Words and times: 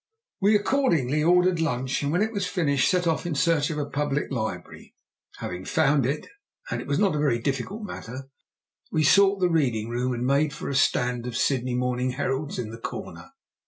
We 0.39 0.55
accordingly 0.55 1.23
ordered 1.23 1.59
lunch, 1.59 2.01
and, 2.01 2.11
when 2.11 2.23
it 2.23 2.31
was 2.31 2.47
finished, 2.47 2.89
set 2.89 3.05
off 3.05 3.27
in 3.27 3.35
search 3.35 3.69
of 3.69 3.77
a 3.77 3.85
public 3.85 4.31
library. 4.31 4.95
Having 5.37 5.65
found 5.65 6.07
it 6.07 6.25
and 6.71 6.81
it 6.81 6.87
was 6.87 6.97
not 6.97 7.13
a 7.13 7.19
very 7.19 7.37
difficult 7.37 7.83
matter 7.83 8.27
we 8.91 9.03
sought 9.03 9.39
the 9.39 9.47
reading 9.51 9.89
room 9.89 10.11
and 10.11 10.25
made 10.25 10.53
for 10.53 10.69
a 10.69 10.75
stand 10.75 11.27
of 11.27 11.37
Sydney 11.37 11.75
Morning 11.75 12.13
Heralds 12.13 12.57
in 12.57 12.71
the 12.71 12.79
corner. 12.81 13.29